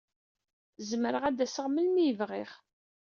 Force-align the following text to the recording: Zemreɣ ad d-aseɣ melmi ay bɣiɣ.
Zemreɣ 0.89 1.23
ad 1.25 1.35
d-aseɣ 1.37 1.67
melmi 1.69 2.01
ay 2.03 2.13
bɣiɣ. 2.19 2.51